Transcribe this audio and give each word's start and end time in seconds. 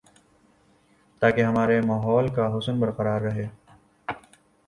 تاکہ 1.21 1.41
ہمارے 1.41 1.79
ماحول 1.81 2.27
کی 2.35 2.47
حسن 2.57 2.79
برقرار 2.79 3.21
رہے 3.21 3.47